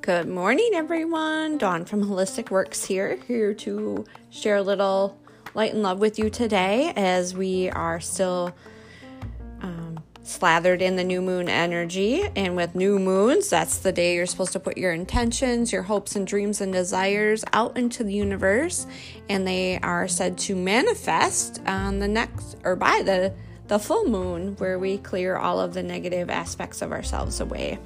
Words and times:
Good 0.00 0.28
morning, 0.28 0.70
everyone. 0.74 1.58
Dawn 1.58 1.84
from 1.84 2.04
Holistic 2.04 2.48
Works 2.48 2.84
here, 2.84 3.18
here 3.26 3.52
to 3.54 4.04
share 4.30 4.58
a 4.58 4.62
little 4.62 5.18
light 5.54 5.74
and 5.74 5.82
love 5.82 5.98
with 5.98 6.20
you 6.20 6.30
today 6.30 6.92
as 6.94 7.34
we 7.34 7.68
are 7.70 7.98
still 7.98 8.54
um, 9.60 9.98
slathered 10.22 10.82
in 10.82 10.94
the 10.94 11.02
new 11.02 11.20
moon 11.20 11.48
energy. 11.48 12.22
And 12.36 12.54
with 12.54 12.76
new 12.76 13.00
moons, 13.00 13.50
that's 13.50 13.78
the 13.78 13.90
day 13.90 14.14
you're 14.14 14.26
supposed 14.26 14.52
to 14.52 14.60
put 14.60 14.78
your 14.78 14.92
intentions, 14.92 15.72
your 15.72 15.82
hopes, 15.82 16.14
and 16.14 16.24
dreams 16.24 16.60
and 16.60 16.72
desires 16.72 17.44
out 17.52 17.76
into 17.76 18.04
the 18.04 18.14
universe. 18.14 18.86
And 19.28 19.48
they 19.48 19.80
are 19.80 20.06
said 20.06 20.38
to 20.38 20.54
manifest 20.54 21.60
on 21.66 21.98
the 21.98 22.08
next 22.08 22.56
or 22.62 22.76
by 22.76 23.02
the 23.04 23.34
the 23.68 23.78
full 23.78 24.06
moon, 24.06 24.56
where 24.56 24.78
we 24.78 24.98
clear 24.98 25.36
all 25.36 25.60
of 25.60 25.74
the 25.74 25.82
negative 25.82 26.30
aspects 26.30 26.82
of 26.82 26.90
ourselves 26.90 27.40
away. 27.40 27.78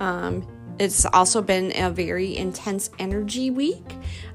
Um, 0.00 0.46
it's 0.78 1.04
also 1.06 1.42
been 1.42 1.72
a 1.74 1.90
very 1.90 2.36
intense 2.36 2.90
energy 2.98 3.50
week. 3.50 3.84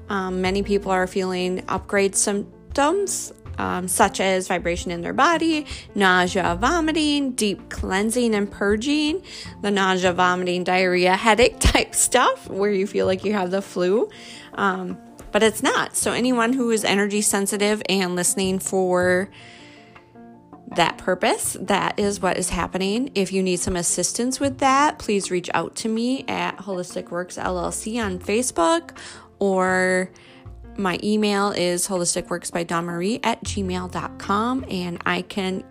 Um, 0.08 0.40
many 0.40 0.62
people 0.62 0.90
are 0.90 1.06
feeling 1.06 1.62
upgrade 1.68 2.14
symptoms. 2.14 3.32
Um, 3.58 3.86
such 3.86 4.18
as 4.18 4.48
vibration 4.48 4.90
in 4.90 5.02
their 5.02 5.12
body, 5.12 5.66
nausea, 5.94 6.56
vomiting, 6.58 7.32
deep 7.32 7.68
cleansing 7.68 8.34
and 8.34 8.50
purging, 8.50 9.22
the 9.60 9.70
nausea, 9.70 10.14
vomiting, 10.14 10.64
diarrhea, 10.64 11.14
headache 11.16 11.60
type 11.60 11.94
stuff 11.94 12.48
where 12.48 12.70
you 12.70 12.86
feel 12.86 13.04
like 13.04 13.26
you 13.26 13.34
have 13.34 13.50
the 13.50 13.60
flu. 13.60 14.08
Um, 14.54 14.96
but 15.32 15.42
it's 15.42 15.62
not. 15.62 15.96
So, 15.96 16.12
anyone 16.12 16.54
who 16.54 16.70
is 16.70 16.82
energy 16.82 17.20
sensitive 17.20 17.82
and 17.90 18.16
listening 18.16 18.58
for 18.58 19.28
that 20.76 20.98
purpose. 20.98 21.56
That 21.60 21.98
is 21.98 22.20
what 22.20 22.36
is 22.36 22.50
happening. 22.50 23.10
If 23.14 23.32
you 23.32 23.42
need 23.42 23.60
some 23.60 23.76
assistance 23.76 24.40
with 24.40 24.58
that, 24.58 24.98
please 24.98 25.30
reach 25.30 25.50
out 25.54 25.74
to 25.76 25.88
me 25.88 26.24
at 26.28 26.56
Holistic 26.58 27.10
Works 27.10 27.36
LLC 27.36 28.02
on 28.02 28.18
Facebook 28.18 28.96
or 29.38 30.10
my 30.76 30.98
email 31.02 31.50
is 31.50 31.86
holisticworks 31.86 32.50
by 32.50 32.62
Dawn 32.62 32.86
Marie 32.86 33.20
at 33.22 33.42
gmail.com 33.44 34.64
and 34.70 35.02
I 35.04 35.22
can 35.22 35.64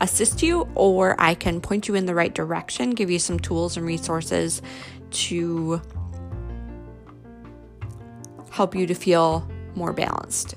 assist 0.00 0.42
you 0.42 0.68
or 0.74 1.14
I 1.20 1.34
can 1.34 1.60
point 1.60 1.88
you 1.88 1.94
in 1.94 2.06
the 2.06 2.14
right 2.14 2.34
direction, 2.34 2.90
give 2.90 3.10
you 3.10 3.18
some 3.18 3.38
tools 3.38 3.76
and 3.76 3.86
resources 3.86 4.62
to 5.10 5.80
help 8.50 8.74
you 8.74 8.86
to 8.86 8.94
feel 8.94 9.48
more 9.74 9.92
balanced. 9.92 10.56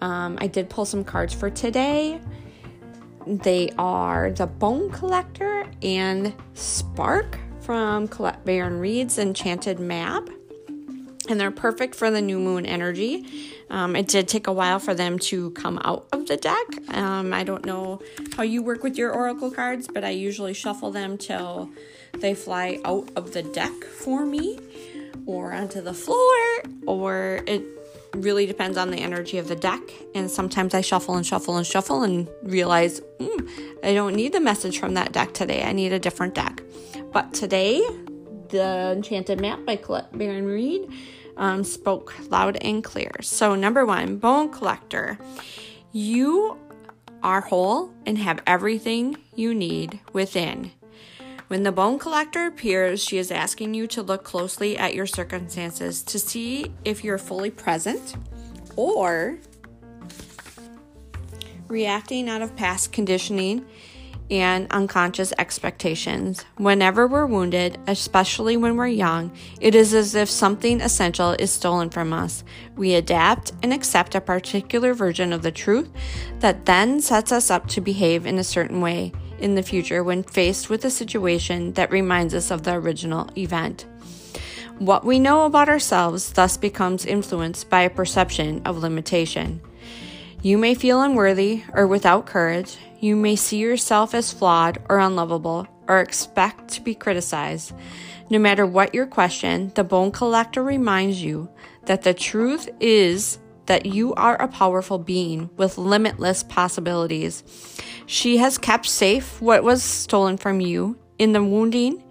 Um, 0.00 0.38
I 0.40 0.46
did 0.46 0.68
pull 0.68 0.84
some 0.84 1.04
cards 1.04 1.34
for 1.34 1.50
today. 1.50 2.20
They 3.30 3.70
are 3.78 4.32
the 4.32 4.48
Bone 4.48 4.90
Collector 4.90 5.64
and 5.82 6.34
Spark 6.54 7.38
from 7.60 8.08
Colette 8.08 8.44
Baron 8.44 8.80
Reid's 8.80 9.20
Enchanted 9.20 9.78
Map. 9.78 10.28
And 11.28 11.38
they're 11.38 11.52
perfect 11.52 11.94
for 11.94 12.10
the 12.10 12.20
new 12.20 12.40
moon 12.40 12.66
energy. 12.66 13.24
Um, 13.70 13.94
it 13.94 14.08
did 14.08 14.26
take 14.26 14.48
a 14.48 14.52
while 14.52 14.80
for 14.80 14.94
them 14.94 15.16
to 15.20 15.52
come 15.52 15.78
out 15.84 16.08
of 16.10 16.26
the 16.26 16.36
deck. 16.36 16.66
Um, 16.88 17.32
I 17.32 17.44
don't 17.44 17.64
know 17.64 18.00
how 18.36 18.42
you 18.42 18.64
work 18.64 18.82
with 18.82 18.98
your 18.98 19.12
oracle 19.12 19.52
cards, 19.52 19.86
but 19.86 20.02
I 20.02 20.10
usually 20.10 20.52
shuffle 20.52 20.90
them 20.90 21.16
till 21.16 21.70
they 22.18 22.34
fly 22.34 22.80
out 22.84 23.10
of 23.14 23.32
the 23.32 23.44
deck 23.44 23.84
for 23.84 24.26
me 24.26 24.58
or 25.24 25.52
onto 25.52 25.80
the 25.80 25.94
floor, 25.94 26.62
or 26.84 27.44
it 27.46 27.62
really 28.14 28.46
depends 28.46 28.76
on 28.76 28.90
the 28.90 28.98
energy 28.98 29.38
of 29.38 29.48
the 29.48 29.56
deck. 29.56 29.80
And 30.14 30.30
sometimes 30.30 30.74
I 30.74 30.80
shuffle 30.80 31.16
and 31.16 31.26
shuffle 31.26 31.56
and 31.56 31.66
shuffle 31.66 32.02
and 32.02 32.28
realize 32.42 33.00
mm, 33.18 33.48
I 33.82 33.94
don't 33.94 34.14
need 34.14 34.32
the 34.32 34.40
message 34.40 34.78
from 34.78 34.94
that 34.94 35.12
deck 35.12 35.32
today. 35.32 35.62
I 35.62 35.72
need 35.72 35.92
a 35.92 35.98
different 35.98 36.34
deck. 36.34 36.62
But 37.12 37.34
today, 37.34 37.80
the 38.48 38.92
Enchanted 38.96 39.40
Map 39.40 39.64
by 39.64 39.76
Colette 39.76 40.16
Baron 40.16 40.46
Reid 40.46 40.88
um, 41.36 41.64
spoke 41.64 42.14
loud 42.30 42.56
and 42.60 42.84
clear. 42.84 43.12
So, 43.22 43.54
number 43.54 43.86
one, 43.86 44.16
Bone 44.16 44.50
Collector. 44.50 45.18
You 45.92 46.56
are 47.22 47.40
whole 47.40 47.92
and 48.06 48.18
have 48.18 48.40
everything 48.46 49.16
you 49.34 49.54
need 49.54 50.00
within. 50.12 50.72
When 51.50 51.64
the 51.64 51.72
bone 51.72 51.98
collector 51.98 52.46
appears, 52.46 53.02
she 53.02 53.18
is 53.18 53.32
asking 53.32 53.74
you 53.74 53.88
to 53.88 54.02
look 54.02 54.22
closely 54.22 54.78
at 54.78 54.94
your 54.94 55.04
circumstances 55.04 56.00
to 56.04 56.16
see 56.16 56.70
if 56.84 57.02
you're 57.02 57.18
fully 57.18 57.50
present 57.50 58.14
or 58.76 59.36
reacting 61.66 62.28
out 62.28 62.40
of 62.40 62.54
past 62.54 62.92
conditioning 62.92 63.66
and 64.30 64.68
unconscious 64.70 65.32
expectations. 65.38 66.44
Whenever 66.56 67.08
we're 67.08 67.26
wounded, 67.26 67.80
especially 67.88 68.56
when 68.56 68.76
we're 68.76 68.86
young, 68.86 69.32
it 69.60 69.74
is 69.74 69.92
as 69.92 70.14
if 70.14 70.30
something 70.30 70.80
essential 70.80 71.32
is 71.32 71.50
stolen 71.50 71.90
from 71.90 72.12
us. 72.12 72.44
We 72.76 72.94
adapt 72.94 73.54
and 73.64 73.72
accept 73.72 74.14
a 74.14 74.20
particular 74.20 74.94
version 74.94 75.32
of 75.32 75.42
the 75.42 75.50
truth 75.50 75.90
that 76.38 76.66
then 76.66 77.00
sets 77.00 77.32
us 77.32 77.50
up 77.50 77.66
to 77.70 77.80
behave 77.80 78.24
in 78.24 78.38
a 78.38 78.44
certain 78.44 78.80
way 78.80 79.10
in 79.40 79.54
the 79.54 79.62
future 79.62 80.04
when 80.04 80.22
faced 80.22 80.70
with 80.70 80.84
a 80.84 80.90
situation 80.90 81.72
that 81.72 81.90
reminds 81.90 82.34
us 82.34 82.50
of 82.50 82.62
the 82.62 82.74
original 82.74 83.28
event. 83.36 83.86
What 84.78 85.04
we 85.04 85.18
know 85.18 85.44
about 85.44 85.68
ourselves 85.68 86.32
thus 86.32 86.56
becomes 86.56 87.04
influenced 87.04 87.68
by 87.68 87.82
a 87.82 87.90
perception 87.90 88.62
of 88.64 88.78
limitation. 88.78 89.60
You 90.42 90.56
may 90.56 90.74
feel 90.74 91.02
unworthy 91.02 91.64
or 91.74 91.86
without 91.86 92.24
courage. 92.24 92.78
You 92.98 93.14
may 93.14 93.36
see 93.36 93.58
yourself 93.58 94.14
as 94.14 94.32
flawed 94.32 94.78
or 94.88 94.98
unlovable 94.98 95.66
or 95.86 96.00
expect 96.00 96.68
to 96.68 96.80
be 96.80 96.94
criticized. 96.94 97.74
No 98.30 98.38
matter 98.38 98.64
what 98.64 98.94
your 98.94 99.06
question, 99.06 99.70
the 99.74 99.84
bone 99.84 100.12
collector 100.12 100.62
reminds 100.62 101.22
you 101.22 101.50
that 101.84 102.02
the 102.02 102.14
truth 102.14 102.70
is 102.80 103.38
that 103.70 103.86
you 103.86 104.12
are 104.14 104.34
a 104.42 104.48
powerful 104.48 104.98
being 104.98 105.48
with 105.56 105.78
limitless 105.78 106.42
possibilities. 106.42 107.44
She 108.04 108.38
has 108.38 108.58
kept 108.58 108.84
safe 108.84 109.40
what 109.40 109.62
was 109.62 109.80
stolen 109.80 110.38
from 110.38 110.60
you 110.60 110.98
in 111.20 111.30
the 111.30 111.44
wounding 111.44 112.02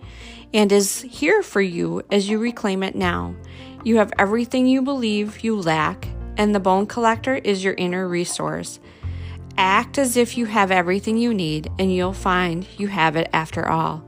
and 0.53 0.71
is 0.71 1.01
here 1.01 1.43
for 1.43 1.59
you 1.59 2.01
as 2.13 2.29
you 2.29 2.39
reclaim 2.39 2.81
it 2.81 2.95
now. 2.95 3.35
You 3.83 3.97
have 3.97 4.13
everything 4.17 4.67
you 4.67 4.81
believe 4.81 5.43
you 5.43 5.57
lack, 5.57 6.07
and 6.37 6.55
the 6.55 6.61
bone 6.61 6.87
collector 6.87 7.35
is 7.35 7.61
your 7.61 7.73
inner 7.73 8.07
resource. 8.07 8.79
Act 9.57 9.97
as 9.97 10.15
if 10.15 10.37
you 10.37 10.45
have 10.45 10.71
everything 10.71 11.17
you 11.17 11.33
need, 11.33 11.69
and 11.77 11.93
you'll 11.93 12.13
find 12.13 12.65
you 12.77 12.87
have 12.87 13.17
it 13.17 13.27
after 13.33 13.67
all. 13.67 14.01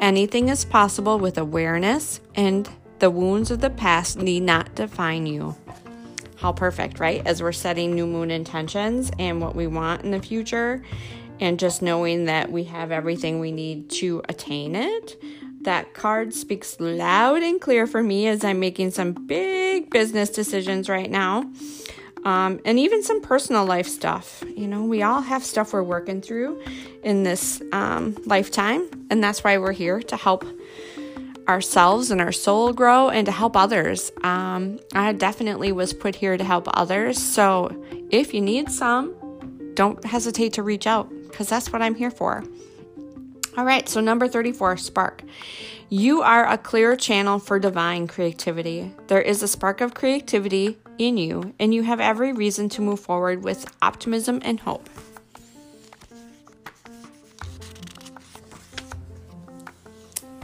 Anything 0.00 0.48
is 0.48 0.64
possible 0.64 1.20
with 1.20 1.38
awareness, 1.38 2.20
and 2.34 2.68
the 2.98 3.08
wounds 3.08 3.52
of 3.52 3.60
the 3.60 3.70
past 3.70 4.18
need 4.18 4.42
not 4.42 4.74
define 4.74 5.26
you. 5.26 5.54
How 6.38 6.52
perfect, 6.52 7.00
right? 7.00 7.20
As 7.26 7.42
we're 7.42 7.52
setting 7.52 7.94
new 7.94 8.06
moon 8.06 8.30
intentions 8.30 9.10
and 9.18 9.40
what 9.40 9.56
we 9.56 9.66
want 9.66 10.04
in 10.04 10.12
the 10.12 10.20
future, 10.20 10.84
and 11.40 11.58
just 11.58 11.82
knowing 11.82 12.26
that 12.26 12.50
we 12.50 12.64
have 12.64 12.90
everything 12.92 13.40
we 13.40 13.52
need 13.52 13.90
to 13.90 14.22
attain 14.28 14.76
it. 14.76 15.20
That 15.62 15.94
card 15.94 16.32
speaks 16.32 16.78
loud 16.80 17.42
and 17.42 17.60
clear 17.60 17.86
for 17.86 18.02
me 18.02 18.28
as 18.28 18.44
I'm 18.44 18.60
making 18.60 18.92
some 18.92 19.12
big 19.12 19.90
business 19.90 20.30
decisions 20.30 20.88
right 20.88 21.10
now. 21.10 21.50
Um, 22.24 22.60
and 22.64 22.78
even 22.78 23.02
some 23.02 23.20
personal 23.20 23.64
life 23.64 23.86
stuff. 23.86 24.42
You 24.56 24.66
know, 24.66 24.84
we 24.84 25.02
all 25.02 25.20
have 25.20 25.44
stuff 25.44 25.72
we're 25.72 25.82
working 25.82 26.20
through 26.20 26.62
in 27.02 27.22
this 27.22 27.62
um, 27.72 28.16
lifetime, 28.26 28.88
and 29.10 29.22
that's 29.22 29.42
why 29.44 29.58
we're 29.58 29.72
here 29.72 30.00
to 30.02 30.16
help 30.16 30.44
ourselves 31.48 32.10
and 32.10 32.20
our 32.20 32.32
soul 32.32 32.72
grow 32.72 33.08
and 33.08 33.26
to 33.26 33.32
help 33.32 33.56
others. 33.56 34.12
Um, 34.22 34.78
I 34.94 35.12
definitely 35.12 35.72
was 35.72 35.92
put 35.92 36.14
here 36.14 36.36
to 36.36 36.44
help 36.44 36.68
others. 36.74 37.18
So 37.18 37.74
if 38.10 38.34
you 38.34 38.40
need 38.40 38.70
some, 38.70 39.14
don't 39.74 40.04
hesitate 40.04 40.52
to 40.54 40.62
reach 40.62 40.86
out 40.86 41.10
because 41.24 41.48
that's 41.48 41.72
what 41.72 41.82
I'm 41.82 41.94
here 41.94 42.10
for. 42.10 42.44
All 43.56 43.64
right, 43.64 43.88
so 43.88 44.00
number 44.00 44.28
34, 44.28 44.76
spark. 44.76 45.22
You 45.88 46.22
are 46.22 46.46
a 46.46 46.58
clear 46.58 46.94
channel 46.96 47.38
for 47.38 47.58
divine 47.58 48.06
creativity. 48.06 48.92
There 49.08 49.20
is 49.20 49.42
a 49.42 49.48
spark 49.48 49.80
of 49.80 49.94
creativity 49.94 50.76
in 50.98 51.16
you, 51.16 51.54
and 51.58 51.74
you 51.74 51.82
have 51.82 51.98
every 51.98 52.32
reason 52.32 52.68
to 52.68 52.82
move 52.82 53.00
forward 53.00 53.42
with 53.42 53.66
optimism 53.82 54.40
and 54.44 54.60
hope. 54.60 54.88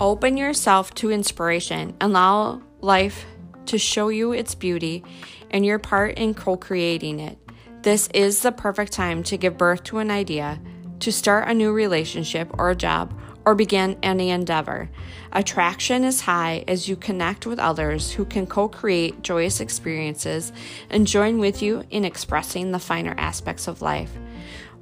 Open 0.00 0.36
yourself 0.36 0.92
to 0.94 1.12
inspiration. 1.12 1.94
Allow 2.00 2.62
life 2.80 3.26
to 3.66 3.78
show 3.78 4.08
you 4.08 4.32
its 4.32 4.52
beauty 4.52 5.04
and 5.52 5.64
your 5.64 5.78
part 5.78 6.18
in 6.18 6.34
co 6.34 6.56
creating 6.56 7.20
it. 7.20 7.38
This 7.82 8.08
is 8.12 8.42
the 8.42 8.50
perfect 8.50 8.90
time 8.90 9.22
to 9.22 9.36
give 9.36 9.56
birth 9.56 9.84
to 9.84 9.98
an 9.98 10.10
idea, 10.10 10.60
to 10.98 11.12
start 11.12 11.48
a 11.48 11.54
new 11.54 11.72
relationship 11.72 12.50
or 12.58 12.70
a 12.70 12.74
job, 12.74 13.16
or 13.46 13.54
begin 13.54 13.96
any 14.02 14.30
endeavor. 14.30 14.90
Attraction 15.30 16.02
is 16.02 16.22
high 16.22 16.64
as 16.66 16.88
you 16.88 16.96
connect 16.96 17.46
with 17.46 17.60
others 17.60 18.10
who 18.10 18.24
can 18.24 18.48
co 18.48 18.68
create 18.68 19.22
joyous 19.22 19.60
experiences 19.60 20.52
and 20.90 21.06
join 21.06 21.38
with 21.38 21.62
you 21.62 21.84
in 21.90 22.04
expressing 22.04 22.72
the 22.72 22.80
finer 22.80 23.14
aspects 23.16 23.68
of 23.68 23.80
life. 23.80 24.10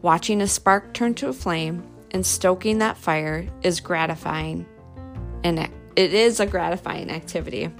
Watching 0.00 0.40
a 0.40 0.48
spark 0.48 0.94
turn 0.94 1.12
to 1.16 1.28
a 1.28 1.34
flame 1.34 1.86
and 2.12 2.24
stoking 2.24 2.78
that 2.78 2.96
fire 2.96 3.46
is 3.62 3.80
gratifying 3.80 4.66
and 5.44 5.58
it 5.96 6.14
is 6.14 6.40
a 6.40 6.46
gratifying 6.46 7.10
activity. 7.10 7.70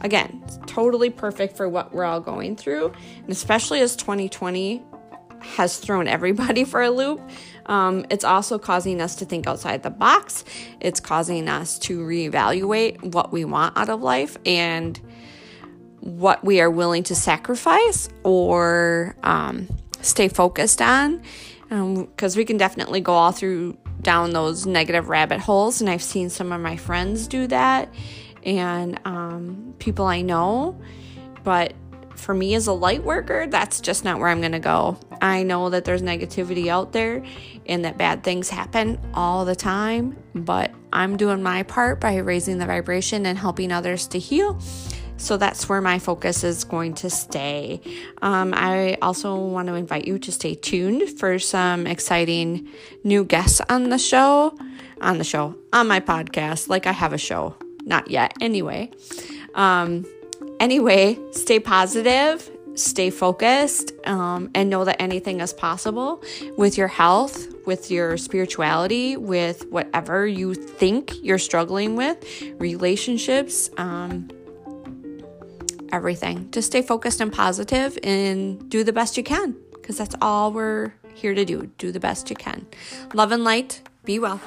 Again, 0.00 0.42
totally 0.66 1.10
perfect 1.10 1.56
for 1.56 1.68
what 1.68 1.94
we're 1.94 2.04
all 2.04 2.20
going 2.20 2.56
through, 2.56 2.92
and 3.18 3.30
especially 3.30 3.80
as 3.80 3.94
2020 3.96 4.82
has 5.40 5.78
thrown 5.78 6.08
everybody 6.08 6.64
for 6.72 6.82
a 6.82 6.90
loop. 6.90 7.20
Um, 7.66 8.04
it's 8.10 8.24
also 8.24 8.58
causing 8.58 9.00
us 9.00 9.16
to 9.16 9.24
think 9.24 9.46
outside 9.46 9.82
the 9.82 9.90
box. 9.90 10.44
It's 10.80 11.00
causing 11.00 11.48
us 11.48 11.78
to 11.80 12.00
reevaluate 12.00 13.12
what 13.12 13.32
we 13.32 13.44
want 13.44 13.76
out 13.76 13.88
of 13.88 14.02
life 14.02 14.36
and 14.44 14.98
what 16.00 16.44
we 16.44 16.60
are 16.60 16.70
willing 16.70 17.04
to 17.04 17.14
sacrifice 17.14 18.08
or 18.24 19.14
um, 19.22 19.68
stay 20.00 20.28
focused 20.28 20.82
on. 20.82 21.22
Because 21.68 22.34
um, 22.34 22.38
we 22.38 22.44
can 22.44 22.58
definitely 22.58 23.00
go 23.00 23.12
all 23.12 23.32
through 23.32 23.78
down 24.02 24.30
those 24.30 24.66
negative 24.66 25.08
rabbit 25.08 25.40
holes, 25.40 25.80
and 25.80 25.88
I've 25.88 26.02
seen 26.02 26.28
some 26.28 26.52
of 26.52 26.60
my 26.60 26.76
friends 26.76 27.26
do 27.26 27.46
that 27.48 27.92
and 28.44 29.00
um, 29.04 29.74
people 29.78 30.06
I 30.06 30.22
know. 30.22 30.80
But 31.44 31.74
for 32.16 32.34
me 32.34 32.54
as 32.54 32.66
a 32.66 32.72
light 32.72 33.02
worker, 33.02 33.46
that's 33.48 33.80
just 33.80 34.04
not 34.04 34.18
where 34.18 34.28
I'm 34.28 34.40
going 34.40 34.52
to 34.52 34.60
go. 34.60 34.98
I 35.20 35.42
know 35.42 35.70
that 35.70 35.84
there's 35.84 36.02
negativity 36.02 36.68
out 36.68 36.92
there 36.92 37.24
and 37.66 37.84
that 37.84 37.98
bad 37.98 38.22
things 38.22 38.48
happen 38.48 38.98
all 39.14 39.44
the 39.44 39.56
time, 39.56 40.16
but 40.34 40.72
I'm 40.92 41.16
doing 41.16 41.42
my 41.42 41.62
part 41.62 42.00
by 42.00 42.16
raising 42.18 42.58
the 42.58 42.66
vibration 42.66 43.26
and 43.26 43.38
helping 43.38 43.72
others 43.72 44.06
to 44.08 44.18
heal. 44.18 44.60
So 45.22 45.36
that's 45.36 45.68
where 45.68 45.80
my 45.80 46.00
focus 46.00 46.42
is 46.42 46.64
going 46.64 46.94
to 46.94 47.08
stay. 47.08 47.80
Um, 48.22 48.52
I 48.52 48.98
also 49.00 49.36
want 49.36 49.68
to 49.68 49.74
invite 49.74 50.04
you 50.04 50.18
to 50.18 50.32
stay 50.32 50.56
tuned 50.56 51.08
for 51.10 51.38
some 51.38 51.86
exciting 51.86 52.68
new 53.04 53.24
guests 53.24 53.60
on 53.68 53.88
the 53.90 53.98
show, 53.98 54.58
on 55.00 55.18
the 55.18 55.24
show, 55.24 55.54
on 55.72 55.86
my 55.86 56.00
podcast. 56.00 56.68
Like 56.68 56.88
I 56.88 56.92
have 56.92 57.12
a 57.12 57.18
show, 57.18 57.54
not 57.84 58.10
yet. 58.10 58.34
Anyway, 58.40 58.90
um, 59.54 60.04
anyway, 60.58 61.16
stay 61.30 61.60
positive, 61.60 62.50
stay 62.74 63.10
focused, 63.10 63.92
um, 64.04 64.50
and 64.56 64.70
know 64.70 64.84
that 64.84 65.00
anything 65.00 65.40
is 65.40 65.52
possible 65.52 66.20
with 66.56 66.76
your 66.76 66.88
health, 66.88 67.46
with 67.64 67.92
your 67.92 68.16
spirituality, 68.16 69.16
with 69.16 69.66
whatever 69.70 70.26
you 70.26 70.54
think 70.54 71.14
you're 71.22 71.38
struggling 71.38 71.94
with, 71.94 72.18
relationships, 72.58 73.70
um, 73.76 74.28
everything. 75.92 76.50
Just 76.50 76.68
stay 76.68 76.82
focused 76.82 77.20
and 77.20 77.32
positive 77.32 77.98
and 78.02 78.68
do 78.68 78.82
the 78.82 78.92
best 78.92 79.16
you 79.16 79.22
can 79.22 79.56
because 79.74 79.98
that's 79.98 80.16
all 80.20 80.52
we're 80.52 80.94
here 81.14 81.34
to 81.34 81.44
do. 81.44 81.70
Do 81.78 81.92
the 81.92 82.00
best 82.00 82.30
you 82.30 82.36
can. 82.36 82.66
Love 83.14 83.30
and 83.30 83.44
light. 83.44 83.82
Be 84.04 84.18
well. 84.18 84.40